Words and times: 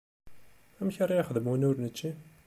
Amek 0.79 0.97
ara 1.03 1.17
yexdem 1.17 1.47
win 1.49 1.67
ur 1.69 1.77
nečči? 1.79 2.11